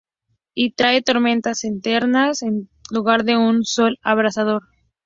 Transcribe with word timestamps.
Y 0.55 0.71
trae 0.71 1.03
tormentas 1.03 1.63
eternas 1.63 2.41
en 2.41 2.71
lugar 2.89 3.23
de 3.23 3.37
un 3.37 3.63
sol 3.63 3.99
abrasador. 4.01 4.63